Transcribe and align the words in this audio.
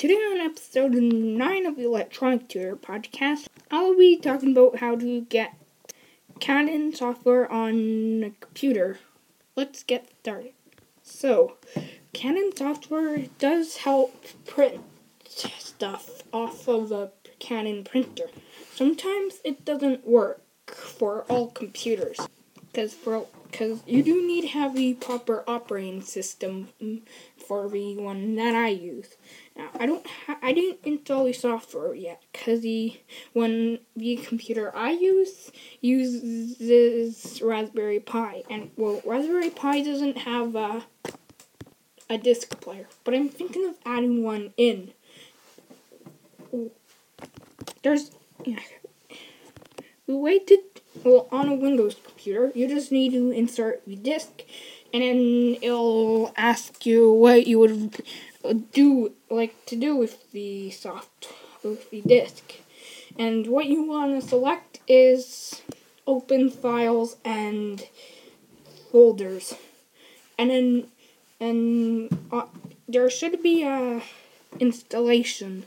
Today 0.00 0.14
on 0.14 0.38
episode 0.40 0.92
9 0.92 1.66
of 1.66 1.76
the 1.76 1.84
Electronic 1.84 2.48
Tutor 2.48 2.74
podcast, 2.74 3.48
I'll 3.70 3.94
be 3.94 4.16
talking 4.16 4.52
about 4.52 4.78
how 4.78 4.96
to 4.96 5.20
get 5.20 5.52
Canon 6.38 6.94
software 6.94 7.52
on 7.52 8.24
a 8.24 8.30
computer. 8.40 8.98
Let's 9.56 9.82
get 9.82 10.08
started. 10.20 10.52
So, 11.02 11.58
Canon 12.14 12.56
software 12.56 13.26
does 13.38 13.76
help 13.76 14.24
print 14.46 14.80
stuff 15.26 16.22
off 16.32 16.66
of 16.66 16.88
the 16.88 17.10
Canon 17.38 17.84
printer. 17.84 18.30
Sometimes 18.74 19.40
it 19.44 19.66
doesn't 19.66 20.06
work 20.06 20.40
for 20.66 21.26
all 21.28 21.48
computers 21.48 22.18
because 22.72 22.94
for 22.94 23.26
because 23.50 23.82
you 23.86 24.02
do 24.02 24.26
need 24.26 24.42
to 24.42 24.48
have 24.48 24.74
the 24.74 24.94
proper 24.94 25.44
operating 25.46 26.02
system 26.02 26.68
mm, 26.80 27.02
for 27.36 27.68
the 27.68 27.96
one 27.96 28.36
that 28.36 28.54
I 28.54 28.68
use. 28.68 29.16
Now, 29.56 29.68
I 29.78 29.86
don't 29.86 30.06
ha- 30.26 30.38
I 30.42 30.52
didn't 30.52 30.78
install 30.84 31.24
the 31.24 31.32
software 31.32 31.94
yet 31.94 32.22
because 32.32 32.60
the 32.60 33.00
one 33.32 33.80
the 33.96 34.16
computer 34.16 34.74
I 34.74 34.92
use 34.92 35.50
uses 35.80 37.40
Raspberry 37.42 38.00
Pi 38.00 38.44
and 38.48 38.70
well 38.76 39.02
Raspberry 39.04 39.50
Pi 39.50 39.82
doesn't 39.82 40.18
have 40.18 40.54
a 40.54 40.84
a 42.08 42.18
disc 42.18 42.60
player, 42.60 42.88
but 43.04 43.14
I'm 43.14 43.28
thinking 43.28 43.68
of 43.68 43.76
adding 43.86 44.24
one 44.24 44.52
in. 44.56 44.92
There's 47.82 48.10
yeah, 48.44 48.58
the 50.06 50.16
way 50.16 50.38
to 50.40 50.58
well, 51.04 51.28
on 51.30 51.48
a 51.48 51.54
Windows 51.54 51.96
computer, 52.04 52.52
you 52.54 52.68
just 52.68 52.92
need 52.92 53.12
to 53.12 53.30
insert 53.30 53.84
the 53.86 53.96
disk, 53.96 54.42
and 54.92 55.02
then 55.02 55.56
it'll 55.62 56.32
ask 56.36 56.84
you 56.84 57.12
what 57.12 57.46
you 57.46 57.58
would 57.58 58.72
do, 58.72 59.12
like 59.30 59.54
to 59.66 59.76
do 59.76 59.96
with 59.96 60.30
the 60.32 60.70
soft, 60.70 61.28
with 61.62 61.90
the 61.90 62.00
disk. 62.02 62.54
And 63.18 63.46
what 63.46 63.66
you 63.66 63.82
want 63.82 64.20
to 64.20 64.26
select 64.26 64.80
is 64.88 65.62
open 66.06 66.50
files 66.50 67.16
and 67.24 67.86
folders. 68.90 69.54
And 70.38 70.50
then, 70.50 70.86
and 71.38 72.18
uh, 72.32 72.46
there 72.88 73.10
should 73.10 73.42
be 73.42 73.62
a 73.62 74.02
installation 74.58 75.64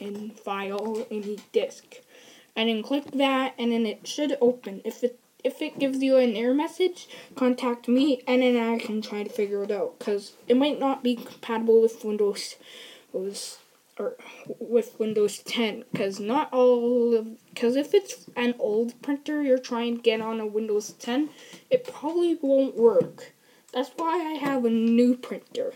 in 0.00 0.30
file 0.30 1.06
in 1.10 1.22
the 1.22 1.38
disk 1.52 1.98
and 2.58 2.68
then 2.68 2.82
click 2.82 3.12
that 3.12 3.54
and 3.56 3.70
then 3.70 3.86
it 3.86 4.04
should 4.04 4.36
open. 4.40 4.82
If 4.84 5.04
it 5.04 5.18
if 5.44 5.62
it 5.62 5.78
gives 5.78 6.02
you 6.02 6.16
an 6.16 6.34
error 6.34 6.52
message, 6.52 7.08
contact 7.36 7.86
me 7.86 8.24
and 8.26 8.42
then 8.42 8.56
I 8.56 8.80
can 8.80 9.00
try 9.00 9.22
to 9.22 9.30
figure 9.30 9.62
it 9.62 9.70
out 9.70 10.00
cuz 10.00 10.32
it 10.48 10.56
might 10.56 10.80
not 10.80 11.04
be 11.04 11.14
compatible 11.14 11.80
with 11.80 12.04
Windows 12.04 12.56
or 13.12 14.16
with 14.58 14.98
Windows 14.98 15.38
10 15.44 15.84
cuz 15.94 16.18
not 16.18 16.52
all 16.52 17.14
of 17.14 17.28
cuz 17.54 17.76
if 17.76 17.94
it's 17.94 18.26
an 18.34 18.56
old 18.58 19.00
printer 19.02 19.40
you're 19.40 19.66
trying 19.70 19.98
to 19.98 20.02
get 20.02 20.20
on 20.20 20.40
a 20.40 20.46
Windows 20.46 20.94
10, 20.98 21.30
it 21.70 21.84
probably 21.84 22.34
won't 22.34 22.74
work. 22.74 23.32
That's 23.72 23.90
why 23.90 24.14
I 24.32 24.34
have 24.48 24.64
a 24.64 24.70
new 24.70 25.16
printer. 25.16 25.74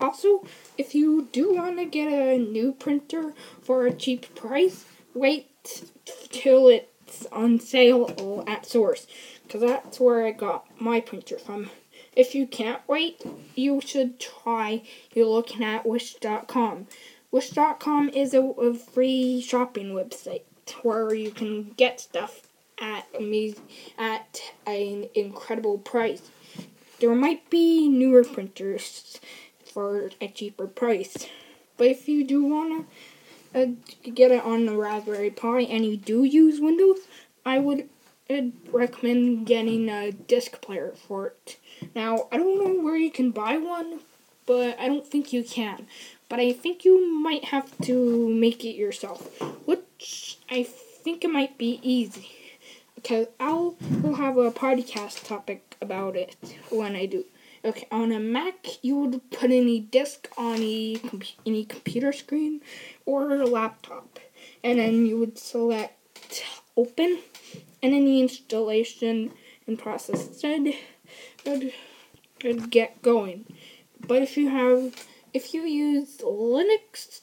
Also, 0.00 0.44
if 0.76 0.92
you 0.92 1.28
do 1.30 1.54
want 1.54 1.78
to 1.78 1.84
get 1.84 2.08
a 2.08 2.36
new 2.36 2.72
printer 2.72 3.32
for 3.62 3.86
a 3.86 3.92
cheap 3.92 4.34
price, 4.34 4.86
wait 5.14 5.92
till 6.30 6.68
it's 6.68 7.26
on 7.32 7.60
sale 7.60 8.12
or 8.18 8.48
at 8.48 8.66
source 8.66 9.06
because 9.44 9.60
that's 9.60 10.00
where 10.00 10.26
I 10.26 10.32
got 10.32 10.66
my 10.80 11.00
printer 11.00 11.38
from. 11.38 11.70
If 12.16 12.34
you 12.34 12.46
can't 12.46 12.86
wait, 12.88 13.22
you 13.54 13.80
should 13.80 14.20
try 14.20 14.82
you're 15.12 15.26
looking 15.26 15.64
at 15.64 15.86
wish.com. 15.86 16.86
Wish.com 17.30 18.08
is 18.10 18.34
a, 18.34 18.42
a 18.42 18.74
free 18.74 19.40
shopping 19.40 19.92
website 19.92 20.42
where 20.82 21.14
you 21.14 21.30
can 21.30 21.70
get 21.76 22.00
stuff 22.00 22.42
at 22.80 23.06
amazing 23.18 23.64
at 23.98 24.40
an 24.66 25.08
incredible 25.14 25.78
price. 25.78 26.22
There 27.00 27.14
might 27.14 27.48
be 27.50 27.88
newer 27.88 28.24
printers 28.24 29.20
for 29.64 30.10
a 30.20 30.28
cheaper 30.28 30.66
price. 30.66 31.28
But 31.76 31.88
if 31.88 32.08
you 32.08 32.24
do 32.24 32.44
want 32.44 32.86
to 32.88 32.94
uh, 33.54 33.66
get 34.02 34.30
it 34.30 34.42
on 34.42 34.66
the 34.66 34.76
Raspberry 34.76 35.30
Pi 35.30 35.60
and 35.62 35.84
you 35.84 35.96
do 35.96 36.24
use 36.24 36.60
Windows, 36.60 37.00
I 37.46 37.58
would 37.58 37.88
recommend 38.72 39.46
getting 39.46 39.88
a 39.88 40.12
disc 40.12 40.60
player 40.60 40.92
for 40.96 41.28
it. 41.28 41.58
Now, 41.94 42.28
I 42.32 42.38
don't 42.38 42.58
know 42.58 42.82
where 42.82 42.96
you 42.96 43.10
can 43.10 43.30
buy 43.30 43.56
one, 43.56 44.00
but 44.46 44.78
I 44.80 44.86
don't 44.86 45.06
think 45.06 45.32
you 45.32 45.44
can. 45.44 45.86
But 46.28 46.40
I 46.40 46.52
think 46.52 46.84
you 46.84 47.06
might 47.22 47.46
have 47.46 47.76
to 47.82 48.28
make 48.28 48.64
it 48.64 48.76
yourself, 48.76 49.40
which 49.66 50.38
I 50.50 50.62
think 50.62 51.24
it 51.24 51.30
might 51.30 51.58
be 51.58 51.80
easy. 51.82 52.30
Because 52.94 53.26
I'll 53.38 53.76
will 54.02 54.14
have 54.14 54.38
a 54.38 54.50
podcast 54.50 55.26
topic 55.26 55.76
about 55.80 56.16
it 56.16 56.36
when 56.70 56.96
I 56.96 57.04
do. 57.06 57.26
Okay, 57.64 57.88
on 57.90 58.12
a 58.12 58.20
Mac, 58.20 58.66
you 58.82 58.94
would 58.96 59.30
put 59.30 59.50
any 59.50 59.80
disk 59.80 60.28
on 60.36 60.56
any, 60.56 61.00
any 61.46 61.64
computer 61.64 62.12
screen 62.12 62.60
or 63.06 63.30
a 63.36 63.46
laptop, 63.46 64.18
and 64.62 64.78
then 64.78 65.06
you 65.06 65.18
would 65.18 65.38
select 65.38 66.44
open, 66.76 67.20
and 67.82 67.94
then 67.94 68.04
the 68.04 68.20
installation 68.20 69.32
and 69.66 69.78
process 69.78 70.42
would, 70.44 71.72
would 72.44 72.70
get 72.70 73.00
going. 73.00 73.46
But 74.06 74.20
if 74.20 74.36
you 74.36 74.50
have, 74.50 75.06
if 75.32 75.54
you 75.54 75.62
use 75.62 76.18
Linux 76.18 77.22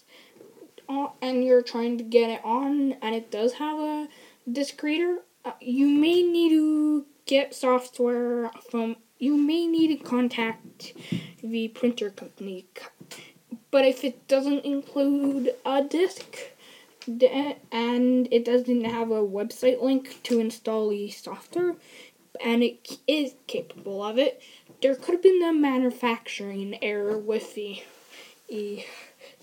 uh, 0.89 1.09
and 1.21 1.45
you're 1.45 1.61
trying 1.61 1.99
to 1.99 2.03
get 2.03 2.31
it 2.31 2.41
on, 2.43 2.93
and 2.93 3.13
it 3.13 3.29
does 3.29 3.53
have 3.53 3.77
a 3.77 4.07
disk 4.51 4.81
reader, 4.81 5.19
uh, 5.45 5.51
you 5.61 5.87
may 5.87 6.23
need 6.23 6.49
to 6.49 7.05
get 7.27 7.53
software 7.53 8.49
from 8.71 8.95
you 9.21 9.37
may 9.37 9.67
need 9.67 9.95
to 9.95 10.03
contact 10.03 10.93
the 11.43 11.67
printer 11.67 12.09
company. 12.09 12.65
But 13.69 13.85
if 13.85 14.03
it 14.03 14.27
doesn't 14.27 14.65
include 14.65 15.53
a 15.63 15.83
disk 15.83 16.37
and 17.07 18.27
it 18.31 18.43
doesn't 18.43 18.83
have 18.83 19.11
a 19.11 19.21
website 19.21 19.79
link 19.81 20.21
to 20.23 20.39
install 20.39 20.89
the 20.89 21.11
software, 21.11 21.75
and 22.43 22.63
it 22.63 22.97
is 23.07 23.35
capable 23.45 24.03
of 24.03 24.17
it, 24.17 24.41
there 24.81 24.95
could 24.95 25.13
have 25.13 25.23
been 25.23 25.43
a 25.43 25.53
manufacturing 25.53 26.83
error 26.83 27.17
with 27.17 27.53
the, 27.53 27.83
the 28.49 28.83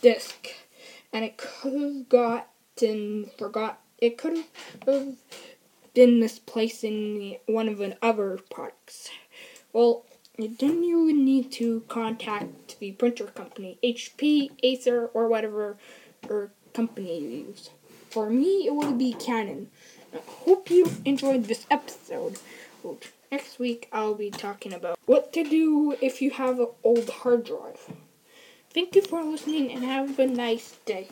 disk, 0.02 0.48
and 1.12 1.24
it 1.24 1.36
could 1.36 1.80
have 1.80 2.08
gotten 2.08 3.30
forgot. 3.38 3.80
It 3.98 4.18
could 4.18 4.44
have 4.86 5.16
been 5.94 6.18
misplaced 6.18 6.82
in 6.82 7.36
one 7.46 7.68
of 7.68 7.78
the 7.78 7.96
other 8.02 8.40
products. 8.50 9.10
Well, 9.72 10.04
then 10.38 10.82
you 10.82 11.04
would 11.04 11.16
need 11.16 11.50
to 11.52 11.82
contact 11.88 12.78
the 12.78 12.92
printer 12.92 13.26
company, 13.26 13.78
HP, 13.82 14.50
Acer, 14.62 15.06
or 15.12 15.28
whatever 15.28 15.76
or 16.28 16.52
company 16.72 17.20
you 17.20 17.28
use. 17.48 17.70
For 18.10 18.30
me, 18.30 18.66
it 18.66 18.74
would 18.74 18.98
be 18.98 19.12
Canon. 19.12 19.70
I 20.14 20.18
hope 20.44 20.70
you 20.70 20.90
enjoyed 21.04 21.44
this 21.44 21.66
episode. 21.70 22.38
Next 23.30 23.58
week, 23.58 23.88
I'll 23.92 24.14
be 24.14 24.30
talking 24.30 24.72
about 24.72 24.98
what 25.04 25.32
to 25.34 25.44
do 25.44 25.96
if 26.00 26.22
you 26.22 26.30
have 26.30 26.58
an 26.58 26.68
old 26.82 27.10
hard 27.10 27.44
drive. 27.44 27.92
Thank 28.72 28.94
you 28.94 29.02
for 29.02 29.22
listening 29.22 29.72
and 29.72 29.84
have 29.84 30.18
a 30.18 30.26
nice 30.26 30.76
day. 30.86 31.08